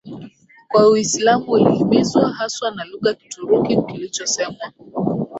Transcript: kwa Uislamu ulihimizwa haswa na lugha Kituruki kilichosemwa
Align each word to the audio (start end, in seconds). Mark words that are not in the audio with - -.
kwa 0.67 0.87
Uislamu 0.89 1.51
ulihimizwa 1.51 2.29
haswa 2.33 2.71
na 2.71 2.83
lugha 2.85 3.13
Kituruki 3.13 3.81
kilichosemwa 3.81 4.71